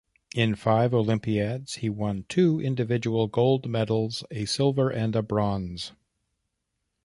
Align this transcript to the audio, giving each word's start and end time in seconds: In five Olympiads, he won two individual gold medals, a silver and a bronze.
In 0.33 0.55
five 0.55 0.95
Olympiads, 0.95 1.75
he 1.75 1.87
won 1.87 2.25
two 2.27 2.59
individual 2.59 3.27
gold 3.27 3.69
medals, 3.69 4.23
a 4.31 4.45
silver 4.45 4.89
and 4.89 5.15
a 5.15 5.21
bronze. 5.21 5.91